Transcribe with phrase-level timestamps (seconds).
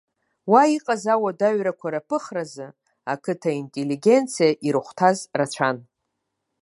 [0.51, 2.67] Уа иҟаз ауадаҩрақәа раԥыхразы
[3.13, 5.77] ақыҭа интеллигенциа ирыхәҭаз рацәан.